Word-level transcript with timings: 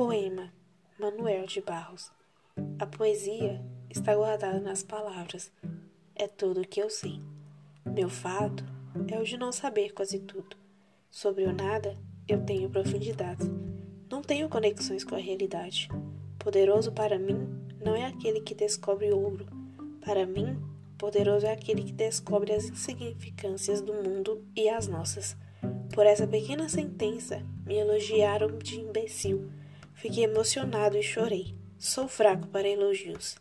Poema 0.00 0.50
Manuel 0.98 1.44
de 1.44 1.60
Barros 1.60 2.10
A 2.78 2.86
poesia 2.86 3.62
está 3.90 4.16
guardada 4.16 4.58
nas 4.58 4.82
palavras. 4.82 5.52
É 6.14 6.26
tudo 6.26 6.62
o 6.62 6.66
que 6.66 6.80
eu 6.80 6.88
sei. 6.88 7.20
Meu 7.84 8.08
fato 8.08 8.64
é 9.12 9.18
o 9.18 9.24
de 9.24 9.36
não 9.36 9.52
saber 9.52 9.92
quase 9.92 10.18
tudo. 10.20 10.56
Sobre 11.10 11.44
o 11.44 11.52
nada, 11.52 11.98
eu 12.26 12.42
tenho 12.46 12.70
profundidades. 12.70 13.46
Não 14.10 14.22
tenho 14.22 14.48
conexões 14.48 15.04
com 15.04 15.16
a 15.16 15.18
realidade. 15.18 15.90
Poderoso 16.38 16.92
para 16.92 17.18
mim 17.18 17.46
não 17.84 17.94
é 17.94 18.06
aquele 18.06 18.40
que 18.40 18.54
descobre 18.54 19.12
ouro. 19.12 19.44
Para 20.02 20.24
mim, 20.24 20.58
poderoso 20.96 21.44
é 21.44 21.52
aquele 21.52 21.84
que 21.84 21.92
descobre 21.92 22.54
as 22.54 22.64
insignificâncias 22.64 23.82
do 23.82 23.92
mundo 23.92 24.42
e 24.56 24.66
as 24.66 24.88
nossas. 24.88 25.36
Por 25.92 26.06
essa 26.06 26.26
pequena 26.26 26.70
sentença, 26.70 27.44
me 27.66 27.76
elogiaram 27.76 28.56
de 28.56 28.80
imbecil. 28.80 29.59
Fiquei 30.00 30.24
emocionado 30.24 30.96
e 30.96 31.02
chorei. 31.02 31.54
Sou 31.78 32.08
fraco 32.08 32.48
para 32.48 32.66
elogios. 32.66 33.36